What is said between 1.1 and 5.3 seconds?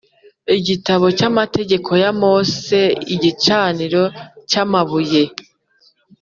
Cy amategeko ya mose igicaniro cy amabuye